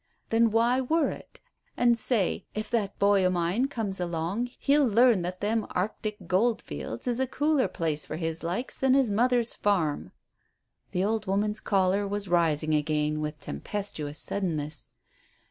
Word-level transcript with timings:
Then 0.31 0.49
why 0.49 0.81
worrit? 0.81 1.39
An' 1.77 1.93
say, 1.93 2.47
if 2.55 2.71
that 2.71 2.97
boy 2.97 3.23
o' 3.23 3.29
mine 3.29 3.67
comes 3.67 3.99
along 3.99 4.49
he'll 4.57 4.83
learn 4.87 5.21
that 5.21 5.41
them 5.41 5.67
Ar'tic 5.75 6.25
goldfields 6.25 7.07
is 7.07 7.19
a 7.19 7.27
cooler 7.27 7.67
place 7.67 8.03
for 8.03 8.15
his 8.15 8.41
likes 8.41 8.79
than 8.79 8.95
his 8.95 9.11
mother's 9.11 9.53
farm." 9.53 10.11
The 10.89 11.03
old 11.03 11.27
woman's 11.27 11.59
choler 11.61 12.07
was 12.07 12.29
rising 12.29 12.73
again 12.73 13.21
with 13.21 13.41
tempestuous 13.41 14.17
suddenness. 14.17 14.89